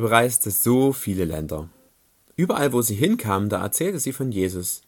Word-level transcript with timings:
Bereiste 0.00 0.50
so 0.50 0.92
viele 0.92 1.24
Länder. 1.24 1.68
Überall, 2.36 2.72
wo 2.72 2.82
sie 2.82 2.94
hinkam, 2.94 3.48
da 3.48 3.62
erzählte 3.62 4.00
sie 4.00 4.12
von 4.12 4.32
Jesus. 4.32 4.82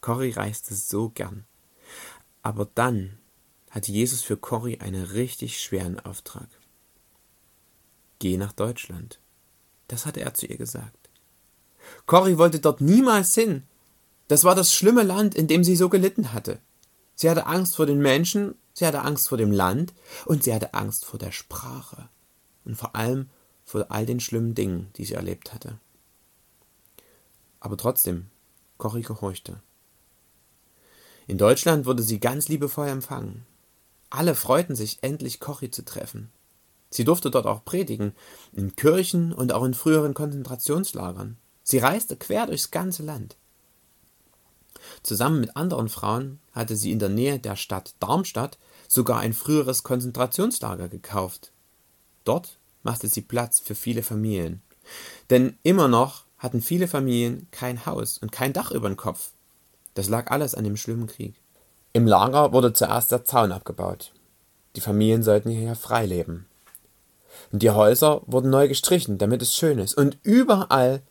Cory 0.00 0.30
reiste 0.30 0.74
so 0.74 1.08
gern. 1.08 1.44
Aber 2.42 2.68
dann 2.74 3.18
hatte 3.70 3.92
Jesus 3.92 4.22
für 4.22 4.36
Cory 4.36 4.78
einen 4.78 5.04
richtig 5.04 5.60
schweren 5.60 5.98
Auftrag. 6.00 6.48
Geh 8.18 8.36
nach 8.36 8.52
Deutschland. 8.52 9.18
Das 9.88 10.06
hatte 10.06 10.20
er 10.20 10.34
zu 10.34 10.46
ihr 10.46 10.56
gesagt. 10.56 11.08
Cory 12.06 12.38
wollte 12.38 12.60
dort 12.60 12.80
niemals 12.80 13.34
hin. 13.34 13.64
Das 14.28 14.44
war 14.44 14.54
das 14.54 14.74
schlimme 14.74 15.02
Land, 15.02 15.34
in 15.34 15.48
dem 15.48 15.64
sie 15.64 15.76
so 15.76 15.88
gelitten 15.88 16.32
hatte. 16.32 16.60
Sie 17.14 17.28
hatte 17.28 17.46
Angst 17.46 17.76
vor 17.76 17.86
den 17.86 18.00
Menschen, 18.00 18.54
sie 18.74 18.86
hatte 18.86 19.02
Angst 19.02 19.28
vor 19.28 19.38
dem 19.38 19.50
Land 19.50 19.94
und 20.26 20.44
sie 20.44 20.54
hatte 20.54 20.74
Angst 20.74 21.04
vor 21.04 21.18
der 21.18 21.32
Sprache 21.32 22.08
und 22.64 22.76
vor 22.76 22.94
allem 22.94 23.30
vor 23.68 23.84
all 23.90 24.06
den 24.06 24.18
schlimmen 24.18 24.54
Dingen, 24.54 24.88
die 24.96 25.04
sie 25.04 25.12
erlebt 25.12 25.52
hatte. 25.52 25.78
Aber 27.60 27.76
trotzdem, 27.76 28.30
Cory 28.78 29.02
gehorchte. 29.02 29.60
In 31.26 31.36
Deutschland 31.36 31.84
wurde 31.84 32.02
sie 32.02 32.18
ganz 32.18 32.48
liebevoll 32.48 32.88
empfangen. 32.88 33.44
Alle 34.08 34.34
freuten 34.34 34.74
sich, 34.74 35.02
endlich 35.02 35.38
Cory 35.38 35.70
zu 35.70 35.84
treffen. 35.84 36.30
Sie 36.88 37.04
durfte 37.04 37.30
dort 37.30 37.46
auch 37.46 37.62
predigen, 37.66 38.14
in 38.52 38.74
Kirchen 38.74 39.34
und 39.34 39.52
auch 39.52 39.64
in 39.64 39.74
früheren 39.74 40.14
Konzentrationslagern. 40.14 41.36
Sie 41.62 41.76
reiste 41.76 42.16
quer 42.16 42.46
durchs 42.46 42.70
ganze 42.70 43.02
Land. 43.02 43.36
Zusammen 45.02 45.40
mit 45.40 45.56
anderen 45.56 45.90
Frauen 45.90 46.40
hatte 46.52 46.74
sie 46.74 46.90
in 46.90 47.00
der 47.00 47.10
Nähe 47.10 47.38
der 47.38 47.56
Stadt 47.56 47.94
Darmstadt 48.00 48.56
sogar 48.88 49.18
ein 49.18 49.34
früheres 49.34 49.82
Konzentrationslager 49.82 50.88
gekauft. 50.88 51.52
Dort 52.24 52.57
machte 52.82 53.08
sie 53.08 53.22
Platz 53.22 53.60
für 53.60 53.74
viele 53.74 54.02
Familien. 54.02 54.62
Denn 55.30 55.58
immer 55.62 55.88
noch 55.88 56.24
hatten 56.38 56.62
viele 56.62 56.88
Familien 56.88 57.48
kein 57.50 57.84
Haus 57.86 58.18
und 58.18 58.32
kein 58.32 58.52
Dach 58.52 58.70
über 58.70 58.88
dem 58.88 58.96
Kopf. 58.96 59.32
Das 59.94 60.08
lag 60.08 60.30
alles 60.30 60.54
an 60.54 60.64
dem 60.64 60.76
schlimmen 60.76 61.06
Krieg. 61.06 61.34
Im 61.92 62.06
Lager 62.06 62.52
wurde 62.52 62.72
zuerst 62.72 63.10
der 63.10 63.24
Zaun 63.24 63.50
abgebaut. 63.50 64.12
Die 64.76 64.80
Familien 64.80 65.22
sollten 65.22 65.50
hierher 65.50 65.74
frei 65.74 66.06
leben. 66.06 66.46
Und 67.50 67.62
die 67.62 67.70
Häuser 67.70 68.22
wurden 68.26 68.50
neu 68.50 68.68
gestrichen, 68.68 69.18
damit 69.18 69.42
es 69.42 69.54
schön 69.54 69.78
ist. 69.78 69.94
Und 69.94 70.18
überall 70.22 71.02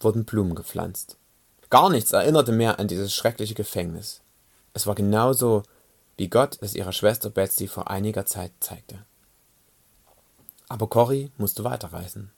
wurden 0.00 0.24
Blumen 0.24 0.54
gepflanzt. 0.54 1.16
Gar 1.70 1.90
nichts 1.90 2.12
erinnerte 2.12 2.52
mehr 2.52 2.78
an 2.78 2.88
dieses 2.88 3.14
schreckliche 3.14 3.54
Gefängnis. 3.54 4.20
Es 4.74 4.86
war 4.86 4.94
genauso, 4.94 5.62
wie 6.16 6.28
Gott 6.28 6.58
es 6.60 6.74
ihrer 6.74 6.92
Schwester 6.92 7.30
Betsy 7.30 7.68
vor 7.68 7.90
einiger 7.90 8.26
Zeit 8.26 8.52
zeigte. 8.60 9.04
Aber 10.72 10.86
Cory 10.86 11.30
musste 11.36 11.64
weiterreisen. 11.64 12.30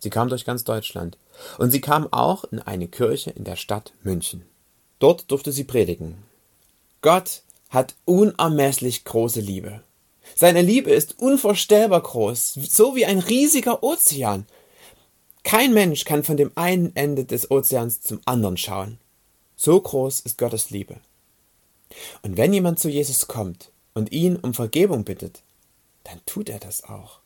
Sie 0.00 0.10
kam 0.10 0.28
durch 0.28 0.44
ganz 0.44 0.64
Deutschland. 0.64 1.16
Und 1.56 1.70
sie 1.70 1.80
kam 1.80 2.12
auch 2.12 2.44
in 2.44 2.58
eine 2.58 2.88
Kirche 2.88 3.30
in 3.30 3.44
der 3.44 3.56
Stadt 3.56 3.94
München. 4.02 4.44
Dort 4.98 5.30
durfte 5.30 5.50
sie 5.50 5.64
predigen. 5.64 6.18
Gott 7.00 7.40
hat 7.70 7.94
unermesslich 8.04 9.04
große 9.04 9.40
Liebe. 9.40 9.80
Seine 10.36 10.60
Liebe 10.60 10.90
ist 10.90 11.18
unvorstellbar 11.20 12.02
groß, 12.02 12.52
so 12.52 12.96
wie 12.96 13.06
ein 13.06 13.18
riesiger 13.18 13.82
Ozean. 13.82 14.44
Kein 15.42 15.72
Mensch 15.72 16.04
kann 16.04 16.22
von 16.22 16.36
dem 16.36 16.52
einen 16.56 16.94
Ende 16.94 17.24
des 17.24 17.50
Ozeans 17.50 18.02
zum 18.02 18.20
anderen 18.26 18.58
schauen. 18.58 18.98
So 19.56 19.80
groß 19.80 20.20
ist 20.20 20.36
Gottes 20.36 20.68
Liebe. 20.68 20.96
Und 22.20 22.36
wenn 22.36 22.52
jemand 22.52 22.78
zu 22.78 22.90
Jesus 22.90 23.26
kommt 23.26 23.72
und 23.94 24.12
ihn 24.12 24.36
um 24.36 24.52
Vergebung 24.52 25.04
bittet, 25.04 25.40
dann 26.04 26.20
tut 26.26 26.50
er 26.50 26.58
das 26.58 26.84
auch. 26.84 27.19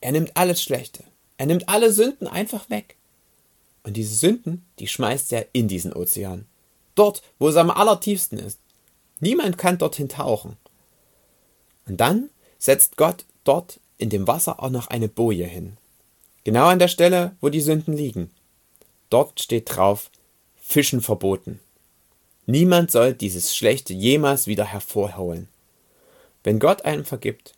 Er 0.00 0.12
nimmt 0.12 0.36
alles 0.36 0.62
Schlechte, 0.62 1.04
er 1.38 1.46
nimmt 1.46 1.68
alle 1.68 1.92
Sünden 1.92 2.26
einfach 2.26 2.70
weg. 2.70 2.96
Und 3.82 3.96
diese 3.96 4.14
Sünden, 4.14 4.64
die 4.78 4.88
schmeißt 4.88 5.32
er 5.32 5.46
in 5.52 5.68
diesen 5.68 5.92
Ozean. 5.92 6.46
Dort, 6.96 7.22
wo 7.38 7.48
es 7.48 7.56
am 7.56 7.70
allertiefsten 7.70 8.38
ist. 8.38 8.58
Niemand 9.20 9.58
kann 9.58 9.78
dorthin 9.78 10.08
tauchen. 10.08 10.56
Und 11.86 12.00
dann 12.00 12.30
setzt 12.58 12.96
Gott 12.96 13.24
dort 13.44 13.78
in 13.98 14.10
dem 14.10 14.26
Wasser 14.26 14.62
auch 14.62 14.70
noch 14.70 14.88
eine 14.88 15.08
Boje 15.08 15.46
hin. 15.46 15.76
Genau 16.44 16.66
an 16.66 16.78
der 16.78 16.88
Stelle, 16.88 17.36
wo 17.40 17.48
die 17.48 17.60
Sünden 17.60 17.96
liegen. 17.96 18.30
Dort 19.08 19.40
steht 19.40 19.74
drauf, 19.74 20.10
Fischen 20.56 21.00
verboten. 21.00 21.60
Niemand 22.46 22.90
soll 22.90 23.14
dieses 23.14 23.56
Schlechte 23.56 23.92
jemals 23.92 24.46
wieder 24.46 24.64
hervorholen. 24.64 25.48
Wenn 26.42 26.58
Gott 26.58 26.84
einem 26.84 27.04
vergibt, 27.04 27.54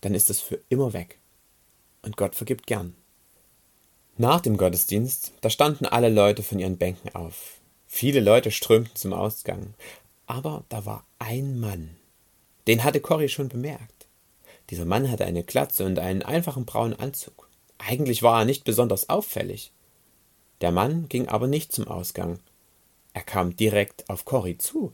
dann 0.00 0.14
ist 0.14 0.30
es 0.30 0.40
für 0.40 0.60
immer 0.68 0.92
weg. 0.92 1.18
Und 2.02 2.16
Gott 2.16 2.34
vergibt 2.34 2.66
gern. 2.66 2.94
Nach 4.16 4.40
dem 4.40 4.56
Gottesdienst, 4.56 5.32
da 5.40 5.50
standen 5.50 5.86
alle 5.86 6.10
Leute 6.10 6.42
von 6.42 6.58
ihren 6.58 6.76
Bänken 6.76 7.14
auf. 7.14 7.60
Viele 7.86 8.20
Leute 8.20 8.50
strömten 8.50 8.94
zum 8.94 9.12
Ausgang. 9.12 9.74
Aber 10.26 10.64
da 10.68 10.84
war 10.84 11.04
ein 11.18 11.58
Mann, 11.58 11.96
den 12.66 12.84
hatte 12.84 13.00
Cory 13.00 13.28
schon 13.28 13.48
bemerkt. 13.48 14.06
Dieser 14.70 14.84
Mann 14.84 15.10
hatte 15.10 15.24
eine 15.24 15.42
Glatze 15.42 15.84
und 15.84 15.98
einen 15.98 16.22
einfachen 16.22 16.64
braunen 16.64 16.98
Anzug. 16.98 17.48
Eigentlich 17.78 18.22
war 18.22 18.40
er 18.40 18.44
nicht 18.44 18.64
besonders 18.64 19.08
auffällig. 19.08 19.72
Der 20.60 20.70
Mann 20.70 21.08
ging 21.08 21.28
aber 21.28 21.46
nicht 21.46 21.72
zum 21.72 21.88
Ausgang. 21.88 22.38
Er 23.12 23.22
kam 23.22 23.56
direkt 23.56 24.08
auf 24.08 24.24
Cory 24.24 24.58
zu. 24.58 24.92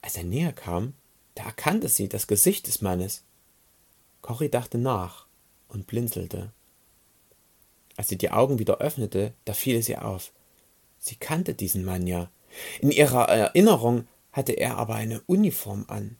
Als 0.00 0.16
er 0.16 0.24
näher 0.24 0.52
kam, 0.52 0.94
da 1.34 1.44
erkannte 1.44 1.88
sie 1.88 2.08
das 2.08 2.26
Gesicht 2.26 2.66
des 2.66 2.80
Mannes. 2.80 3.22
Cory 4.22 4.48
dachte 4.48 4.78
nach 4.78 5.26
und 5.72 5.86
blinzelte. 5.86 6.52
Als 7.96 8.08
sie 8.08 8.18
die 8.18 8.30
Augen 8.30 8.58
wieder 8.58 8.78
öffnete, 8.78 9.32
da 9.44 9.52
fiel 9.52 9.82
ihr 9.88 10.04
auf. 10.04 10.32
Sie 10.98 11.16
kannte 11.16 11.54
diesen 11.54 11.84
Mann 11.84 12.06
ja. 12.06 12.30
In 12.80 12.90
ihrer 12.90 13.28
Erinnerung 13.28 14.06
hatte 14.32 14.52
er 14.52 14.78
aber 14.78 14.94
eine 14.94 15.20
Uniform 15.26 15.84
an 15.88 16.16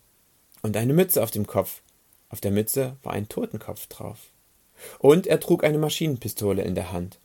und 0.63 0.77
eine 0.77 0.93
Mütze 0.93 1.23
auf 1.23 1.31
dem 1.31 1.47
Kopf. 1.47 1.83
Auf 2.29 2.41
der 2.41 2.51
Mütze 2.51 2.97
war 3.03 3.13
ein 3.13 3.29
Totenkopf 3.29 3.87
drauf. 3.87 4.19
Und 4.99 5.27
er 5.27 5.39
trug 5.39 5.65
eine 5.65 5.79
Maschinenpistole 5.79 6.63
in 6.63 6.75
der 6.75 6.93
Hand. 6.93 7.19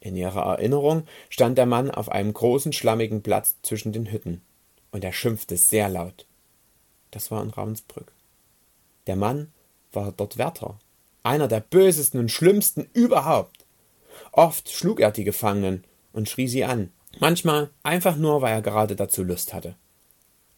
In 0.00 0.16
ihrer 0.16 0.42
Erinnerung 0.42 1.06
stand 1.30 1.56
der 1.56 1.66
Mann 1.66 1.90
auf 1.90 2.10
einem 2.10 2.32
großen 2.32 2.72
schlammigen 2.72 3.22
Platz 3.22 3.56
zwischen 3.62 3.92
den 3.92 4.10
Hütten, 4.10 4.42
und 4.90 5.04
er 5.04 5.12
schimpfte 5.12 5.56
sehr 5.56 5.88
laut. 5.88 6.26
Das 7.10 7.30
war 7.30 7.42
in 7.42 7.50
Ravensbrück. 7.50 8.12
Der 9.06 9.16
Mann 9.16 9.52
war 9.92 10.12
dort 10.12 10.36
Wärter, 10.36 10.78
einer 11.24 11.48
der 11.48 11.60
bösesten 11.60 12.20
und 12.20 12.30
schlimmsten 12.30 12.88
überhaupt. 12.92 13.66
Oft 14.30 14.70
schlug 14.70 15.00
er 15.00 15.10
die 15.10 15.24
Gefangenen 15.24 15.82
und 16.12 16.28
schrie 16.28 16.46
sie 16.46 16.64
an, 16.64 16.92
manchmal 17.18 17.70
einfach 17.82 18.16
nur, 18.16 18.42
weil 18.42 18.52
er 18.52 18.62
gerade 18.62 18.94
dazu 18.94 19.24
Lust 19.24 19.52
hatte. 19.52 19.74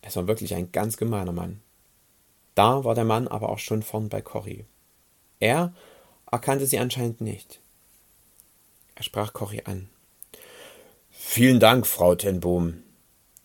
Es 0.03 0.16
war 0.16 0.26
wirklich 0.26 0.55
ein 0.55 0.71
ganz 0.72 0.99
gemeiner 0.99 1.32
Mann. 1.32 1.62
Da 2.55 2.84
war 2.84 2.94
der 2.94 3.05
Mann 3.05 3.28
aber 3.28 3.49
auch 3.49 3.59
schon 3.59 3.82
vorn 3.82 4.09
bei 4.09 4.21
Cory. 4.21 4.66
Er 5.41 5.75
erkannte 6.31 6.66
sie 6.66 6.78
anscheinend 6.78 7.21
nicht. 7.21 7.60
Er 8.94 9.03
sprach 9.03 9.32
Cory 9.32 9.62
an. 9.65 9.88
Vielen 11.10 11.60
Dank, 11.60 11.87
Frau 11.87 12.15
Tenbohm. 12.15 12.82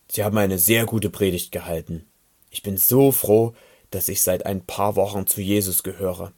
Sie 0.10 0.24
haben 0.24 0.38
eine 0.38 0.60
sehr 0.60 0.86
gute 0.86 1.10
Predigt 1.10 1.52
gehalten. 1.52 2.06
Ich 2.50 2.64
bin 2.64 2.78
so 2.78 3.12
froh, 3.12 3.54
dass 3.92 4.08
ich 4.08 4.22
seit 4.22 4.46
ein 4.46 4.66
paar 4.66 4.96
Wochen 4.96 5.28
zu 5.28 5.42
Jesus 5.42 5.84
gehöre. 5.84 6.34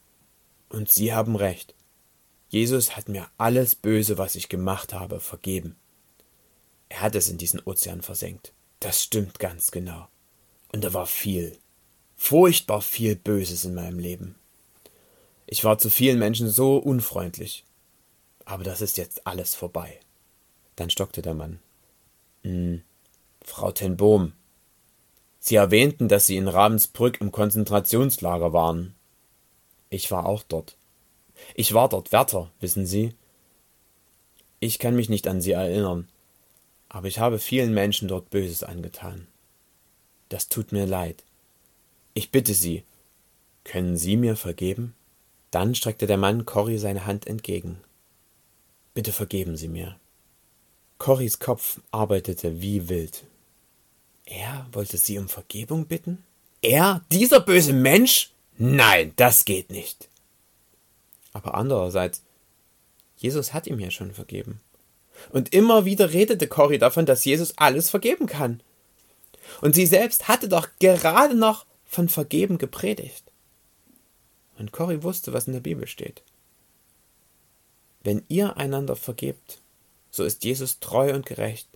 Und 0.74 0.92
Sie 0.92 1.14
haben 1.14 1.36
recht. 1.36 1.76
Jesus 2.50 2.98
hat 2.98 3.08
mir 3.08 3.28
alles 3.38 3.76
Böse, 3.76 4.18
was 4.18 4.34
ich 4.34 4.50
gemacht 4.50 4.92
habe, 4.92 5.20
vergeben. 5.20 5.76
Er 6.90 7.02
hat 7.02 7.14
es 7.14 7.30
in 7.30 7.38
diesen 7.38 7.62
Ozean 7.64 8.02
versenkt. 8.02 8.54
Das 8.80 9.04
stimmt 9.04 9.38
ganz 9.38 9.70
genau. 9.70 10.08
Und 10.72 10.84
da 10.84 10.92
war 10.94 11.06
viel, 11.06 11.58
furchtbar 12.18 12.82
viel 12.82 13.16
Böses 13.16 13.66
in 13.66 13.76
meinem 13.76 14.00
Leben. 14.00 14.36
Ich 15.46 15.64
war 15.64 15.78
zu 15.78 15.92
vielen 15.92 16.18
Menschen 16.18 16.50
so 16.50 16.78
unfreundlich. 16.78 17.66
Aber 18.44 18.64
das 18.64 18.82
ist 18.82 18.98
jetzt 18.98 19.28
alles 19.28 19.54
vorbei. 19.54 20.00
Dann 20.76 20.90
stockte 20.90 21.22
der 21.22 21.36
Mann. 21.36 21.60
Hm, 22.42 22.82
Frau 23.46 23.72
Ten 23.72 23.96
Bohm, 23.96 24.34
Sie 25.40 25.56
erwähnten, 25.56 26.08
dass 26.08 26.26
Sie 26.26 26.38
in 26.38 26.48
Ravensbrück 26.48 27.22
im 27.22 27.32
Konzentrationslager 27.32 28.54
waren. 28.54 28.96
Ich 29.94 30.10
war 30.10 30.26
auch 30.26 30.42
dort. 30.42 30.76
Ich 31.54 31.76
war 31.76 31.88
dort 31.88 32.12
Wärter, 32.12 32.52
wissen 32.60 32.88
Sie. 32.88 33.14
Ich 34.60 34.80
kann 34.80 34.96
mich 34.96 35.08
nicht 35.08 35.28
an 35.28 35.40
Sie 35.40 35.52
erinnern, 35.52 36.08
aber 36.90 37.08
ich 37.08 37.20
habe 37.20 37.38
vielen 37.38 37.76
Menschen 37.76 38.08
dort 38.08 38.32
Böses 38.32 38.64
angetan. 38.64 39.28
Das 40.30 40.50
tut 40.50 40.72
mir 40.72 40.88
leid. 40.88 41.24
Ich 42.16 42.32
bitte 42.32 42.56
Sie, 42.56 42.84
können 43.64 43.96
Sie 43.96 44.18
mir 44.18 44.36
vergeben? 44.36 44.96
Dann 45.52 45.76
streckte 45.76 46.08
der 46.08 46.18
Mann 46.18 46.46
Cory 46.46 46.80
seine 46.80 47.06
Hand 47.06 47.28
entgegen. 47.28 47.78
Bitte 48.96 49.12
vergeben 49.12 49.58
Sie 49.58 49.68
mir. 49.68 50.00
Corrys 50.98 51.38
Kopf 51.38 51.82
arbeitete 51.92 52.62
wie 52.62 52.90
wild. 52.90 53.26
Er 54.26 54.66
wollte 54.72 54.98
sie 54.98 55.20
um 55.20 55.30
Vergebung 55.30 55.86
bitten? 55.86 56.24
Er, 56.64 57.06
dieser 57.12 57.42
böse 57.42 57.74
Mensch? 57.74 58.33
Nein, 58.58 59.14
das 59.16 59.46
geht 59.46 59.72
nicht. 59.72 60.10
Aber 61.32 61.56
andererseits, 61.56 62.22
Jesus 63.18 63.54
hat 63.54 63.68
ihm 63.68 63.80
ja 63.80 63.90
schon 63.92 64.14
vergeben. 64.14 64.62
Und 65.32 65.54
immer 65.54 65.86
wieder 65.86 66.12
redete 66.12 66.48
Cory 66.48 66.78
davon, 66.78 67.06
dass 67.06 67.26
Jesus 67.26 67.58
alles 67.58 67.90
vergeben 67.90 68.28
kann. 68.28 68.62
Und 69.62 69.76
sie 69.76 69.86
selbst 69.86 70.28
hatte 70.28 70.48
doch 70.50 70.68
gerade 70.80 71.36
noch 71.36 71.66
von 71.86 72.10
Vergeben 72.10 72.58
gepredigt. 72.58 73.24
Und 74.58 74.72
Cory 74.72 75.04
wusste, 75.04 75.34
was 75.34 75.48
in 75.48 75.54
der 75.54 75.60
Bibel 75.60 75.88
steht. 75.88 76.22
Wenn 78.04 78.24
ihr 78.28 78.58
einander 78.58 78.96
vergebt, 78.96 79.60
so 80.12 80.24
ist 80.24 80.44
Jesus 80.44 80.80
treu 80.80 81.14
und 81.14 81.26
gerecht 81.26 81.68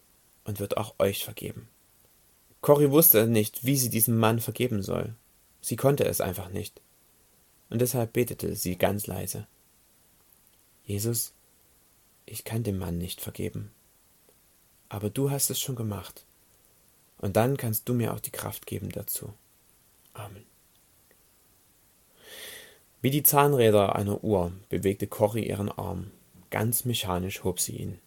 und 0.44 0.60
wird 0.60 0.78
auch 0.78 0.96
euch 1.00 1.24
vergeben. 1.24 1.68
Cory 2.62 2.92
wusste 2.92 3.28
nicht, 3.28 3.66
wie 3.66 3.78
sie 3.78 3.90
diesem 3.90 4.18
Mann 4.18 4.40
vergeben 4.40 4.84
soll. 4.84 5.16
Sie 5.68 5.75
konnte 5.75 6.06
es 6.06 6.22
einfach 6.22 6.48
nicht. 6.48 6.80
Und 7.69 7.81
deshalb 7.81 8.14
betete 8.14 8.56
sie 8.56 8.78
ganz 8.78 9.06
leise. 9.06 9.48
Jesus, 10.86 11.34
ich 12.25 12.46
kann 12.46 12.64
dem 12.64 12.78
Mann 12.78 12.98
nicht 12.98 13.19
vergeben. 13.19 13.74
Aber 14.88 15.10
du 15.10 15.30
hast 15.30 15.50
es 15.50 15.60
schon 15.60 15.75
gemacht. 15.75 16.25
Und 17.18 17.36
dann 17.36 17.58
kannst 17.58 17.90
du 17.90 17.94
mir 17.94 18.14
auch 18.14 18.22
die 18.22 18.31
Kraft 18.31 18.66
geben 18.66 18.92
dazu. 18.92 19.34
Amen. 20.14 20.46
Wie 23.02 23.12
die 23.12 23.24
Zahnräder 23.24 23.94
einer 23.94 24.24
Uhr 24.24 24.54
bewegte 24.69 25.06
Cory 25.06 25.50
ihren 25.50 25.69
Arm. 25.69 26.12
Ganz 26.50 26.86
mechanisch 26.86 27.44
hob 27.44 27.60
sie 27.60 27.75
ihn. 27.75 28.00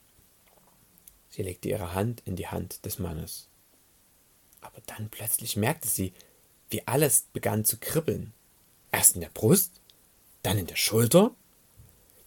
Sie 1.29 1.43
legte 1.43 1.69
ihre 1.69 1.93
Hand 1.93 2.23
in 2.25 2.37
die 2.37 2.49
Hand 2.49 2.87
des 2.87 2.99
Mannes. 2.99 3.51
Aber 4.63 4.81
dann 4.87 5.11
plötzlich 5.11 5.59
merkte 5.59 5.89
sie, 5.89 6.15
wie 6.71 6.87
alles 6.87 7.27
begann 7.33 7.65
zu 7.65 7.77
kribbeln. 7.79 8.33
Erst 8.93 9.15
in 9.15 9.21
der 9.21 9.31
Brust, 9.31 9.81
dann 10.43 10.59
in 10.59 10.67
der 10.67 10.77
Schulter, 10.77 11.33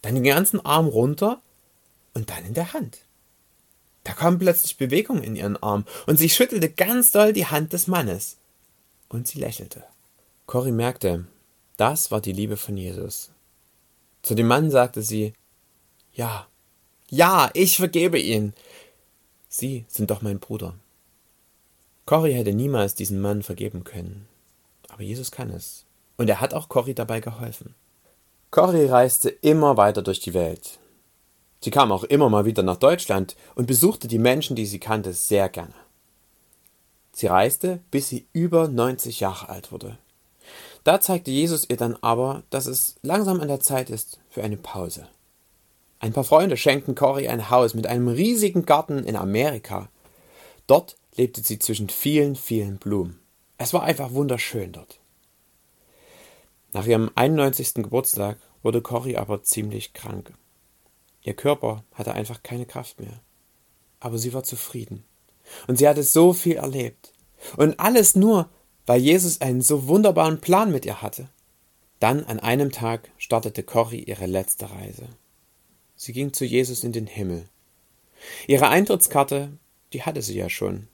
dann 0.02 0.14
den 0.14 0.24
ganzen 0.24 0.64
Arm 0.64 0.86
runter 0.86 1.42
und 2.12 2.30
dann 2.30 2.44
in 2.44 2.54
der 2.54 2.72
Hand. 2.72 2.98
Da 4.04 4.12
kam 4.12 4.38
plötzlich 4.38 4.76
Bewegung 4.76 5.22
in 5.22 5.34
ihren 5.34 5.56
Arm 5.56 5.86
und 6.06 6.18
sie 6.18 6.28
schüttelte 6.28 6.70
ganz 6.70 7.10
doll 7.10 7.32
die 7.32 7.46
Hand 7.46 7.72
des 7.72 7.86
Mannes. 7.86 8.36
Und 9.08 9.26
sie 9.26 9.38
lächelte. 9.38 9.84
Cory 10.46 10.72
merkte, 10.72 11.26
das 11.76 12.10
war 12.10 12.20
die 12.20 12.32
Liebe 12.32 12.56
von 12.56 12.76
Jesus. 12.76 13.30
Zu 14.22 14.34
dem 14.34 14.46
Mann 14.46 14.70
sagte 14.70 15.02
sie, 15.02 15.32
ja, 16.12 16.46
ja, 17.08 17.50
ich 17.54 17.76
vergebe 17.76 18.18
ihn. 18.18 18.54
Sie 19.48 19.84
sind 19.88 20.10
doch 20.10 20.20
mein 20.22 20.38
Bruder. 20.38 20.74
Cory 22.06 22.34
hätte 22.34 22.52
niemals 22.52 22.94
diesen 22.94 23.20
Mann 23.20 23.42
vergeben 23.42 23.84
können. 23.84 24.28
Aber 24.94 25.02
Jesus 25.02 25.32
kann 25.32 25.50
es. 25.50 25.84
Und 26.16 26.30
er 26.30 26.40
hat 26.40 26.54
auch 26.54 26.68
Cory 26.68 26.94
dabei 26.94 27.18
geholfen. 27.18 27.74
Cory 28.52 28.86
reiste 28.86 29.28
immer 29.28 29.76
weiter 29.76 30.02
durch 30.02 30.20
die 30.20 30.34
Welt. 30.34 30.78
Sie 31.60 31.72
kam 31.72 31.90
auch 31.90 32.04
immer 32.04 32.28
mal 32.28 32.44
wieder 32.44 32.62
nach 32.62 32.76
Deutschland 32.76 33.34
und 33.56 33.66
besuchte 33.66 34.06
die 34.06 34.20
Menschen, 34.20 34.54
die 34.54 34.66
sie 34.66 34.78
kannte, 34.78 35.12
sehr 35.12 35.48
gerne. 35.48 35.74
Sie 37.12 37.26
reiste, 37.26 37.80
bis 37.90 38.08
sie 38.08 38.28
über 38.32 38.68
90 38.68 39.18
Jahre 39.18 39.48
alt 39.48 39.72
wurde. 39.72 39.98
Da 40.84 41.00
zeigte 41.00 41.32
Jesus 41.32 41.68
ihr 41.68 41.76
dann 41.76 41.96
aber, 42.00 42.44
dass 42.50 42.66
es 42.66 42.94
langsam 43.02 43.40
an 43.40 43.48
der 43.48 43.60
Zeit 43.60 43.90
ist 43.90 44.20
für 44.30 44.44
eine 44.44 44.56
Pause. 44.56 45.08
Ein 45.98 46.12
paar 46.12 46.22
Freunde 46.22 46.56
schenkten 46.56 46.94
Cory 46.94 47.26
ein 47.26 47.50
Haus 47.50 47.74
mit 47.74 47.88
einem 47.88 48.06
riesigen 48.06 48.64
Garten 48.64 49.02
in 49.02 49.16
Amerika. 49.16 49.88
Dort 50.68 50.96
lebte 51.16 51.42
sie 51.42 51.58
zwischen 51.58 51.88
vielen, 51.88 52.36
vielen 52.36 52.76
Blumen. 52.76 53.23
Es 53.58 53.72
war 53.72 53.82
einfach 53.82 54.12
wunderschön 54.12 54.72
dort. 54.72 55.00
Nach 56.72 56.86
ihrem 56.86 57.10
91. 57.14 57.74
Geburtstag 57.74 58.38
wurde 58.62 58.82
Cory 58.82 59.16
aber 59.16 59.42
ziemlich 59.42 59.92
krank. 59.92 60.32
Ihr 61.22 61.34
Körper 61.34 61.84
hatte 61.92 62.14
einfach 62.14 62.42
keine 62.42 62.66
Kraft 62.66 63.00
mehr. 63.00 63.20
Aber 64.00 64.18
sie 64.18 64.34
war 64.34 64.42
zufrieden. 64.42 65.04
Und 65.68 65.78
sie 65.78 65.88
hatte 65.88 66.02
so 66.02 66.32
viel 66.32 66.56
erlebt. 66.56 67.12
Und 67.56 67.78
alles 67.78 68.16
nur, 68.16 68.50
weil 68.86 69.00
Jesus 69.00 69.40
einen 69.40 69.62
so 69.62 69.86
wunderbaren 69.86 70.40
Plan 70.40 70.72
mit 70.72 70.84
ihr 70.84 71.00
hatte. 71.00 71.28
Dann 72.00 72.24
an 72.24 72.40
einem 72.40 72.72
Tag 72.72 73.10
startete 73.18 73.62
Cory 73.62 74.00
ihre 74.00 74.26
letzte 74.26 74.70
Reise. 74.70 75.08
Sie 75.96 76.12
ging 76.12 76.32
zu 76.32 76.44
Jesus 76.44 76.84
in 76.84 76.92
den 76.92 77.06
Himmel. 77.06 77.48
Ihre 78.46 78.68
Eintrittskarte, 78.68 79.56
die 79.92 80.02
hatte 80.02 80.22
sie 80.22 80.36
ja 80.36 80.50
schon. 80.50 80.88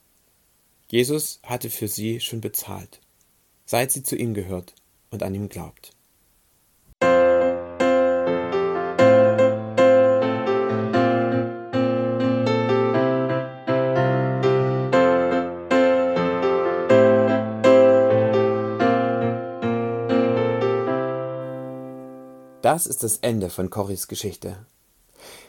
Jesus 0.91 1.39
hatte 1.43 1.69
für 1.69 1.87
sie 1.87 2.19
schon 2.19 2.41
bezahlt, 2.41 2.99
seit 3.65 3.93
sie 3.93 4.03
zu 4.03 4.17
ihm 4.17 4.33
gehört 4.33 4.75
und 5.09 5.23
an 5.23 5.33
ihm 5.33 5.47
glaubt. 5.47 5.95
Das 22.61 22.85
ist 22.85 23.03
das 23.03 23.19
Ende 23.19 23.49
von 23.49 23.69
Corys 23.69 24.09
Geschichte. 24.09 24.65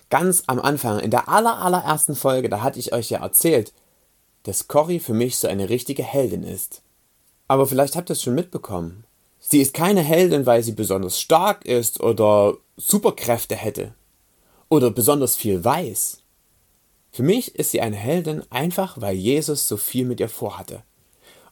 Ganz 0.08 0.44
am 0.46 0.60
Anfang, 0.60 1.00
in 1.00 1.10
der 1.10 1.28
aller, 1.28 1.58
allerersten 1.58 2.14
Folge, 2.14 2.48
da 2.48 2.62
hatte 2.62 2.78
ich 2.78 2.92
euch 2.92 3.10
ja 3.10 3.18
erzählt, 3.18 3.72
dass 4.44 4.68
Cory 4.68 4.98
für 4.98 5.14
mich 5.14 5.36
so 5.36 5.48
eine 5.48 5.68
richtige 5.68 6.02
Heldin 6.02 6.42
ist. 6.42 6.82
Aber 7.48 7.66
vielleicht 7.66 7.96
habt 7.96 8.10
ihr 8.10 8.14
es 8.14 8.22
schon 8.22 8.34
mitbekommen. 8.34 9.04
Sie 9.38 9.60
ist 9.60 9.74
keine 9.74 10.02
Heldin, 10.02 10.46
weil 10.46 10.62
sie 10.62 10.72
besonders 10.72 11.20
stark 11.20 11.64
ist 11.66 12.00
oder 12.00 12.56
Superkräfte 12.76 13.56
hätte. 13.56 13.94
Oder 14.68 14.90
besonders 14.90 15.36
viel 15.36 15.64
weiß. 15.64 16.22
Für 17.10 17.22
mich 17.22 17.54
ist 17.56 17.72
sie 17.72 17.80
eine 17.80 17.96
Heldin 17.96 18.42
einfach, 18.50 19.00
weil 19.00 19.16
Jesus 19.16 19.68
so 19.68 19.76
viel 19.76 20.06
mit 20.06 20.20
ihr 20.20 20.30
vorhatte. 20.30 20.82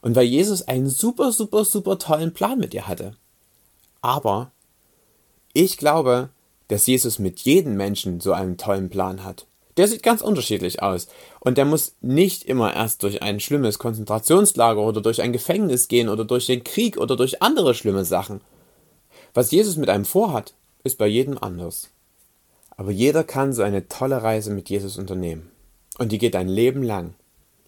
Und 0.01 0.15
weil 0.15 0.25
Jesus 0.25 0.63
einen 0.63 0.89
super, 0.89 1.31
super, 1.31 1.63
super 1.65 1.99
tollen 1.99 2.33
Plan 2.33 2.57
mit 2.57 2.73
ihr 2.73 2.87
hatte. 2.87 3.15
Aber 4.01 4.51
ich 5.53 5.77
glaube, 5.77 6.29
dass 6.69 6.87
Jesus 6.87 7.19
mit 7.19 7.41
jedem 7.41 7.75
Menschen 7.75 8.21
so 8.21 8.33
einen 8.33 8.57
tollen 8.57 8.89
Plan 8.89 9.23
hat. 9.23 9.45
Der 9.77 9.87
sieht 9.87 10.03
ganz 10.03 10.21
unterschiedlich 10.21 10.81
aus. 10.81 11.07
Und 11.39 11.57
der 11.57 11.65
muss 11.65 11.95
nicht 12.01 12.43
immer 12.43 12.73
erst 12.73 13.03
durch 13.03 13.21
ein 13.21 13.39
schlimmes 13.39 13.79
Konzentrationslager 13.79 14.81
oder 14.81 15.01
durch 15.01 15.21
ein 15.21 15.33
Gefängnis 15.33 15.87
gehen 15.87 16.09
oder 16.09 16.25
durch 16.25 16.45
den 16.45 16.63
Krieg 16.63 16.97
oder 16.97 17.15
durch 17.15 17.41
andere 17.41 17.73
schlimme 17.73 18.05
Sachen. 18.05 18.41
Was 19.33 19.51
Jesus 19.51 19.77
mit 19.77 19.89
einem 19.89 20.05
vorhat, 20.05 20.53
ist 20.83 20.97
bei 20.97 21.07
jedem 21.07 21.37
anders. 21.37 21.89
Aber 22.75 22.91
jeder 22.91 23.23
kann 23.23 23.53
so 23.53 23.61
eine 23.61 23.87
tolle 23.87 24.23
Reise 24.23 24.51
mit 24.51 24.69
Jesus 24.69 24.97
unternehmen. 24.97 25.51
Und 25.97 26.11
die 26.11 26.17
geht 26.17 26.35
ein 26.35 26.47
Leben 26.47 26.83
lang. 26.83 27.13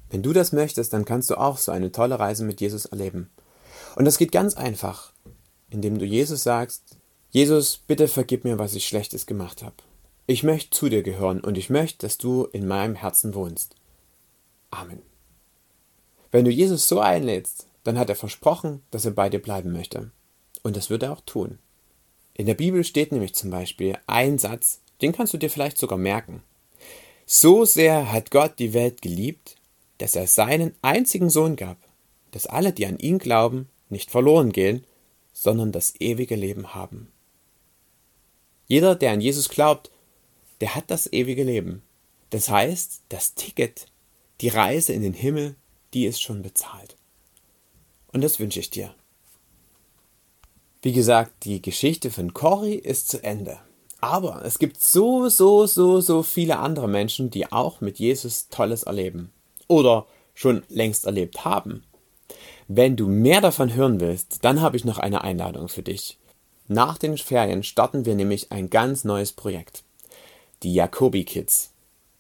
Wenn 0.10 0.24
du 0.24 0.34
das 0.34 0.52
möchtest, 0.52 0.94
dann 0.94 1.06
kannst 1.06 1.30
du 1.30 1.36
auch 1.36 1.58
so 1.58 1.72
eine 1.72 1.92
tolle 1.92 2.20
Reise 2.20 2.44
mit 2.44 2.62
Jesus 2.62 2.86
erleben. 2.86 3.30
Und 3.96 4.06
das 4.06 4.18
geht 4.18 4.32
ganz 4.32 4.56
einfach, 4.56 5.12
indem 5.70 6.00
du 6.00 6.06
Jesus 6.06 6.44
sagst, 6.44 6.98
Jesus, 7.32 7.80
bitte 7.88 8.08
vergib 8.08 8.44
mir, 8.44 8.60
was 8.60 8.76
ich 8.76 8.88
Schlechtes 8.88 9.26
gemacht 9.26 9.64
habe. 9.64 9.76
Ich 10.26 10.44
möchte 10.44 10.70
zu 10.70 10.88
dir 10.88 11.04
gehören 11.04 11.42
und 11.42 11.58
ich 11.58 11.70
möchte, 11.70 12.00
dass 12.00 12.18
du 12.18 12.46
in 12.46 12.66
meinem 12.66 12.96
Herzen 12.96 13.34
wohnst. 13.34 13.76
Amen. 14.72 15.02
Wenn 16.32 16.46
du 16.46 16.52
Jesus 16.52 16.88
so 16.88 17.00
einlädst, 17.00 17.68
dann 17.84 18.00
hat 18.00 18.10
er 18.10 18.16
versprochen, 18.16 18.82
dass 18.92 19.04
er 19.04 19.12
bei 19.12 19.30
dir 19.30 19.40
bleiben 19.40 19.74
möchte. 19.74 20.12
Und 20.64 20.78
das 20.78 20.90
wird 20.90 21.04
er 21.04 21.12
auch 21.12 21.22
tun. 21.22 21.60
In 22.36 22.46
der 22.46 22.54
Bibel 22.54 22.84
steht 22.84 23.12
nämlich 23.12 23.36
zum 23.36 23.52
Beispiel 23.52 23.98
ein 24.08 24.38
Satz, 24.38 24.80
den 25.02 25.12
kannst 25.12 25.34
du 25.34 25.38
dir 25.38 25.50
vielleicht 25.50 25.78
sogar 25.78 25.98
merken. 25.98 26.42
So 27.26 27.66
sehr 27.66 28.12
hat 28.12 28.32
Gott 28.32 28.60
die 28.60 28.74
Welt 28.74 29.02
geliebt, 29.02 29.58
dass 29.98 30.16
er 30.16 30.28
seinen 30.28 30.74
einzigen 30.82 31.30
Sohn 31.30 31.56
gab, 31.58 31.78
dass 32.32 32.48
alle, 32.48 32.72
die 32.72 32.86
an 32.86 32.98
ihn 32.98 33.20
glauben, 33.20 33.70
nicht 33.90 34.10
verloren 34.10 34.52
gehen, 34.52 34.86
sondern 35.34 35.72
das 35.72 36.00
ewige 36.00 36.36
Leben 36.36 36.74
haben. 36.74 37.12
Jeder, 38.68 38.96
der 38.96 39.12
an 39.12 39.22
Jesus 39.22 39.50
glaubt, 39.50 39.92
der 40.62 40.76
hat 40.76 40.86
das 40.88 41.12
ewige 41.12 41.44
Leben. 41.44 41.82
Das 42.30 42.50
heißt, 42.50 43.04
das 43.10 43.36
Ticket, 43.36 43.88
die 44.42 44.50
Reise 44.50 44.94
in 44.94 45.02
den 45.02 45.14
Himmel, 45.14 45.56
die 45.94 46.06
ist 46.06 46.22
schon 46.22 46.42
bezahlt. 46.42 46.96
Und 48.12 48.24
das 48.24 48.40
wünsche 48.40 48.60
ich 48.60 48.70
dir. 48.70 48.94
Wie 50.82 50.94
gesagt, 50.94 51.46
die 51.46 51.62
Geschichte 51.62 52.12
von 52.12 52.34
Cory 52.34 52.74
ist 52.74 53.10
zu 53.10 53.24
Ende. 53.24 53.60
Aber 54.02 54.44
es 54.44 54.60
gibt 54.60 54.82
so, 54.82 55.30
so, 55.30 55.66
so, 55.66 56.02
so 56.02 56.24
viele 56.24 56.60
andere 56.60 56.90
Menschen, 56.90 57.30
die 57.30 57.52
auch 57.52 57.80
mit 57.80 58.00
Jesus 58.00 58.50
Tolles 58.50 58.84
erleben. 58.84 59.32
Oder 59.68 60.08
schon 60.34 60.64
längst 60.68 61.06
erlebt 61.06 61.46
haben. 61.46 61.84
Wenn 62.68 62.96
du 62.96 63.08
mehr 63.08 63.40
davon 63.40 63.74
hören 63.74 64.00
willst, 64.00 64.44
dann 64.44 64.62
habe 64.62 64.76
ich 64.76 64.84
noch 64.84 64.98
eine 64.98 65.24
Einladung 65.24 65.70
für 65.70 65.84
dich. 65.84 66.18
Nach 66.68 66.98
den 66.98 67.18
Ferien 67.18 67.64
starten 67.64 68.06
wir 68.06 68.16
nämlich 68.16 68.52
ein 68.52 68.70
ganz 68.70 69.04
neues 69.04 69.32
Projekt. 69.32 69.83
Die 70.64 70.74
Jacobi 70.74 71.26
Kids. 71.26 71.72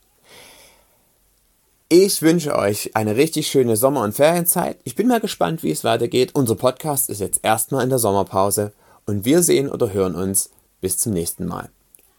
Ich 1.91 2.22
wünsche 2.22 2.56
euch 2.56 2.96
eine 2.96 3.15
richtig 3.15 3.48
schöne 3.48 3.75
Sommer- 3.75 4.03
und 4.03 4.13
Ferienzeit. 4.13 4.77
Ich 4.84 4.96
bin 4.96 5.08
mal 5.08 5.20
gespannt, 5.20 5.63
wie 5.63 5.72
es 5.72 5.84
weitergeht. 5.84 6.36
Unser 6.36 6.56
Podcast 6.56 7.10
ist 7.10 7.20
jetzt 7.20 7.39
erstmal 7.44 7.84
in 7.84 7.89
der 7.89 7.98
Sommerpause 7.98 8.74
und 9.08 9.25
wir 9.25 9.41
sehen 9.41 9.70
oder 9.70 9.91
hören 9.91 10.13
uns 10.13 10.51
bis 10.82 11.00
zum 11.00 11.13
nächsten 11.13 11.48
Mal. 11.48 11.70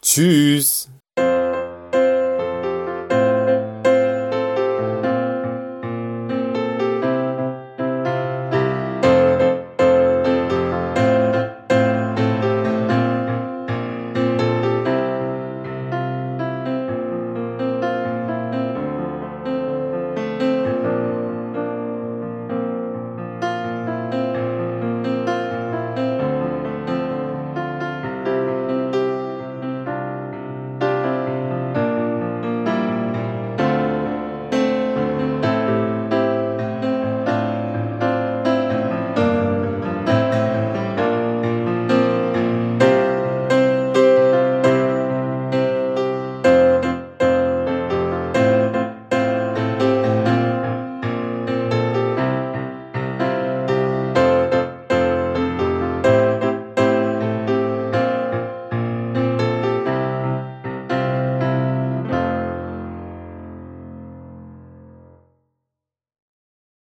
Tschüss! 0.02 0.88